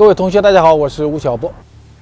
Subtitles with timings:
[0.00, 1.52] 各位同学，大家好，我是吴晓波。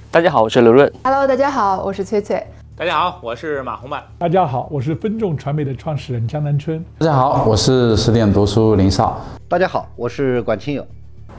[0.09, 0.89] 大家好，我是刘润。
[1.03, 2.41] Hello，大家好，我是崔翠。
[2.77, 4.01] 大家好，我是马红曼。
[4.17, 6.81] 大家好，我是分众传媒的创始人江南春。
[6.99, 9.19] 大家好，我是十点读书林少。
[9.49, 10.87] 大家好，我是管清友。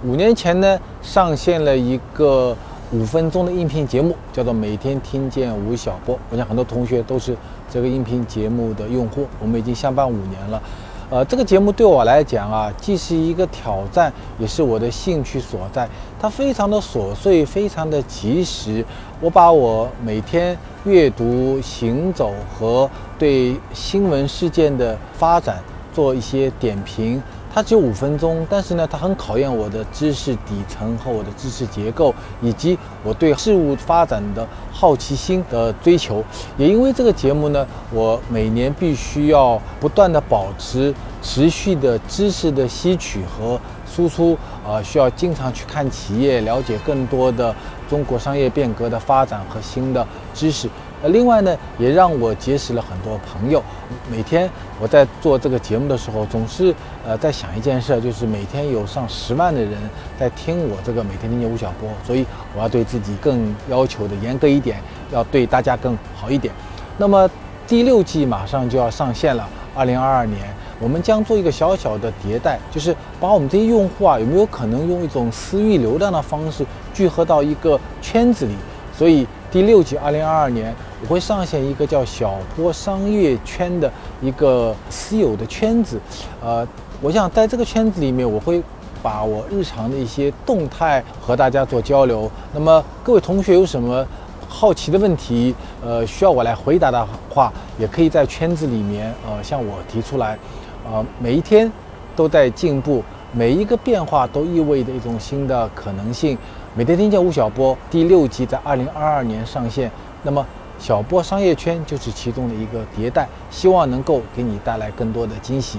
[0.04, 2.54] 五年前呢，上线了一个
[2.92, 6.14] 五分钟的音频节目，叫做《每天听见吴晓波》。
[6.28, 7.34] 我想很多同学都是
[7.70, 10.62] 这个音频节目的用户，我们已经相伴五年了。
[11.10, 15.88] 呃，这个节目对我来讲啊，既是一个挑战，也是我的兴趣所在。
[16.20, 18.84] 它非常的琐碎，非常的及时。
[19.20, 22.88] 我把我每天阅读、行走和
[23.18, 25.60] 对新闻事件的发展
[25.92, 27.20] 做一些点评。
[27.52, 36.22] 它只有五分钟，但是呢，它很考验我的知识底层和我的知识结构，以及我对事物发展的好奇心的追求。
[36.56, 47.52] 也因为这个节目呢，我每年必须要不断的保持持续的知识的吸取和输出，呃，需要经常去看企业，了解更多的
[47.88, 50.68] 中国商业变革的发展和新的知识。
[51.02, 53.62] 呃，另外呢，也让我结识了很多朋友。
[54.10, 54.48] 每天
[54.78, 56.74] 我在做这个节目的时候，总是
[57.06, 59.72] 呃在想一件事，就是每天有上十万的人
[60.18, 64.78] 在听我这个每天听见吴晓波，所以我要对自己更要求的严格一点，
[65.10, 66.52] 要对大家更好一点。
[66.98, 67.28] 那么
[67.66, 70.42] 第六季马上就要上线了，二零二二年，
[70.78, 78.52] 我们将做一个小小的迭代，就是把我们这些用户啊，有没有可能用一种私域流量的方式聚合到一个圈子里？
[79.00, 80.74] 所以第六季二零二二年。
[81.02, 85.98] 我会上线一个叫小波商业圈的一个私有的圈子，
[86.42, 86.68] 呃，
[87.00, 88.62] 我想在这个圈子里面，我会
[89.02, 92.30] 把我日常的一些动态和大家做交流。
[92.52, 94.06] 那么各位同学有什么
[94.46, 100.38] 好奇的问题，呃，需要我来回答的话，也可以在圈子里面呃向我提出来。
[100.84, 101.72] 呃，每一天
[102.14, 106.36] 都在进步，每一个变化都意味着一种新的可能性。
[106.72, 109.90] 每天听见吴晓波第六集在二零二二年上线，
[110.22, 110.44] 那么。
[110.78, 115.78] 小波商业圈就是其中的一个迭代，希望能够给你带来更多的惊喜。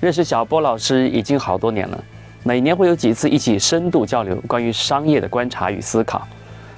[0.00, 2.04] 认识小波老师已经好多年了，
[2.42, 6.26] 每年会有几次一起深度交流关于商业的观察与思考。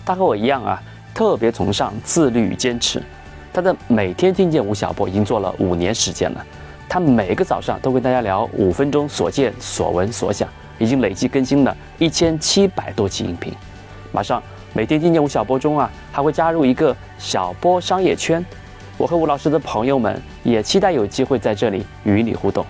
[0.04, 0.82] 他和我一样啊，
[1.14, 3.00] 特别崇尚自律与坚持。
[3.52, 6.44] 他的每天听见吴晓波已经做了五年时间了，
[6.88, 10.48] 他每个早上都跟大家聊五分钟所见所闻所想，
[10.78, 13.52] 已经累计更新了一千七百多期音频。
[14.12, 14.42] 马上。
[14.72, 18.44] 每天听见吴晓波中啊，还会加入一个小波商业圈。
[18.98, 22.66] 我和吴老师的朋友们也期待有机会在这里与你互动。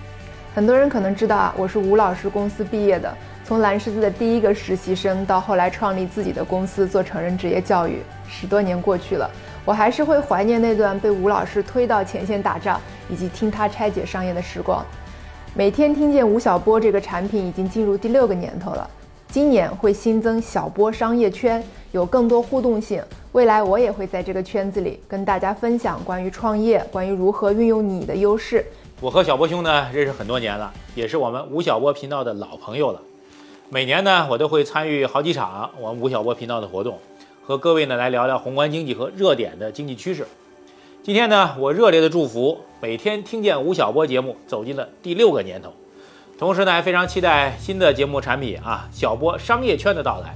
[0.55, 3.13] 很多人可能知道啊，我是吴老师公司毕业的，
[3.43, 9.29] 从蓝狮子的第一个实习生到后来创立自己的公司做成人职业教育，十多年过去了，
[9.65, 12.79] 我还是会怀念那段被吴老师推到前线打仗，
[13.09, 14.85] 以及听他拆解商业的时光。
[15.57, 18.87] 每天听见吴晓波这个产品已经进入第六个年头了。
[19.27, 21.63] 今年会新增小波商业圈，
[21.93, 23.01] 有更多互动性。
[23.31, 28.63] 未来我也会在这个圈子里跟大家分享关于创业，关于如何运用你的优势。
[29.01, 33.01] 我和小波兄呢认识很多年了，也是我们吴晓波频道的老朋友了。
[33.69, 36.99] 每年呢我都会参与好几场我们吴晓波频道的活动，
[37.43, 40.27] 和各位呢来聊聊宏观经济和热点的经济趋势。
[41.07, 45.71] 今天呢我热烈的祝福每天听见吴晓波节目走进了第六个年头。
[46.37, 50.35] 同时呢，还非常期待新的节目产品啊，小波商业圈的到来。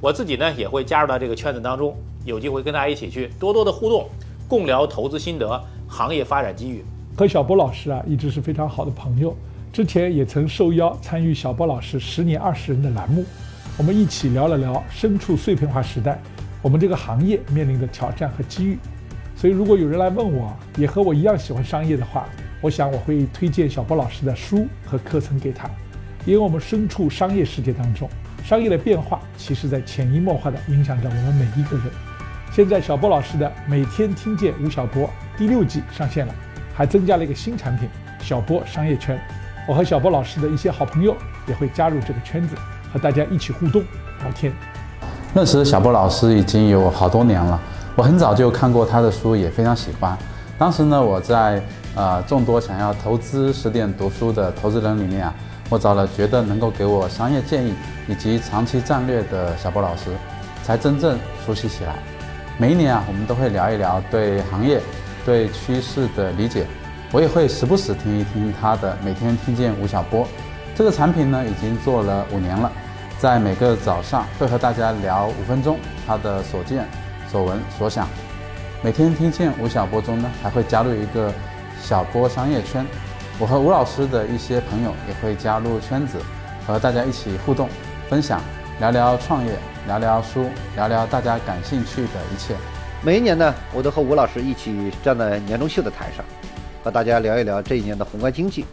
[0.00, 4.08] 我自己呢也会加入到这个圈子当中，有机会跟大家一起去多多的互动，
[4.46, 6.84] 共聊投资心得、行业发展机遇。
[7.16, 9.36] 和小波老师啊一直是非常好的朋友，
[9.72, 13.24] 之前也曾受邀参与小波老师十年二十人的栏目，
[13.76, 16.22] 我们一起聊了聊身处碎片化时代，
[16.62, 18.78] 我们这个行业面临的挑战和机遇。
[19.36, 22.26] 所以如果有人来问我，也和我一样喜欢商业的话，
[22.60, 25.68] 我想我会推荐小波老师的书和课程给他，
[26.24, 28.08] 因为我们身处商业世界当中，
[28.44, 31.86] 商业的变化其实在潜移默化地影响着我们每一个人。
[32.52, 36.34] 现在小波老师的每天听见吴晓波第六季上线了，
[36.74, 37.88] 还增加了一个新产品
[38.20, 39.18] 小波商业圈。
[39.66, 41.16] 我和小波老师的一些好朋友
[41.46, 42.54] 也会加入这个圈子，
[42.92, 43.82] 和大家一起互动
[44.20, 44.52] 聊天。
[45.34, 47.58] 认识小波老师已经有好多年了，
[47.94, 50.16] 我很早就看过他的书，也非常喜欢。
[50.58, 51.62] 当时呢，我在。
[51.94, 55.34] 呃，众多想要投资十点读书的投资人里面啊，
[55.68, 57.74] 我找了觉得能够给我商业建议
[58.08, 60.04] 以及长期战略的小波老师，
[60.64, 61.92] 才真正熟悉起来。
[62.56, 64.80] 每一年啊，我们都会聊一聊对行业、
[65.26, 66.66] 对趋势的理解，
[67.12, 70.26] 我也会时不时听一听他的每天听见吴晓波。
[70.74, 72.72] 这个产品呢，已经做了五年了，
[73.18, 76.88] 在每个早上会和大家聊五分钟他的所见、
[77.32, 78.06] 所闻、所想。
[78.84, 81.32] 每天听见吴晓波中呢，还会加入一个。
[81.84, 82.86] 小波商业圈，
[83.40, 86.16] 我和吴老师的一些朋友也会加入圈子，
[86.64, 87.68] 和大家一起互动、
[88.08, 88.40] 分享、
[88.78, 89.52] 聊聊创业，
[89.88, 92.54] 聊聊书，聊聊大家感兴趣的一切。
[93.02, 96.24] 每一年呢，我都和吴老师一起站在年终秀的台上，
[96.84, 98.64] 和大家聊一聊这一年的宏观经济。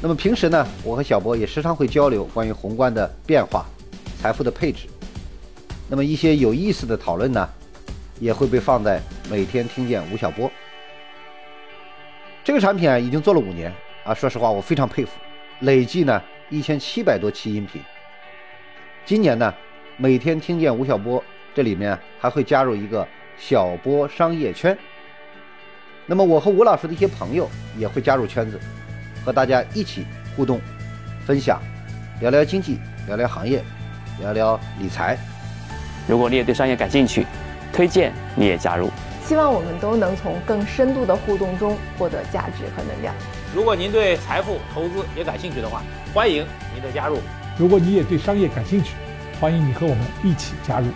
[0.00, 3.66] 那么平时呢，我和小波也时常会交流关于宏观的变化、
[4.22, 4.88] 财富的配置。
[5.88, 7.48] 那么一些有意思的讨论呢，
[8.20, 9.00] 也会被放在
[9.30, 10.50] 每天听见吴晓波。
[12.44, 13.72] 这个产品啊，已经做了五年
[14.04, 15.12] 啊，说实话我非常佩服，
[15.60, 17.80] 累计呢一千七百多期音频。
[19.06, 19.52] 今年呢，
[19.96, 21.24] 每天听见吴晓波，
[21.54, 23.06] 这里面还会加入一个
[23.38, 24.76] 小波商业圈。
[26.06, 28.60] 那么我和吴老师的一些朋友也会加入圈子。
[29.24, 30.58] 和大家一起互动、
[31.26, 31.60] 分享，
[32.20, 33.62] 聊聊经济，聊聊行业，
[34.20, 35.18] 聊聊理财。
[36.08, 37.26] 如果你也对商业感兴趣，
[37.70, 38.90] 推荐你也加入。
[39.26, 43.14] 希望我们都能从更深度的互动中获得价值和能量。
[43.54, 45.82] 如果您对财富投资也感兴趣的话，
[46.14, 47.18] 欢迎您的加入。
[47.58, 48.94] 如果你也对商业感兴趣，
[49.38, 50.86] 欢迎你和我们一起加入。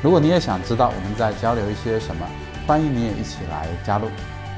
[0.00, 2.24] 如果你也想知道我们在交流一些什么，
[2.64, 4.08] 欢迎你也一起来加入。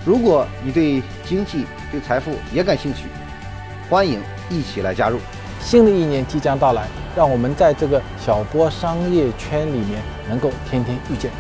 [0.05, 3.05] 如果你对经济、对财富也感兴趣，
[3.89, 5.19] 欢迎一起来加入。
[5.61, 11.31] 新的一年即将到来，让我们在这个小波商业圈里面能够天天遇见。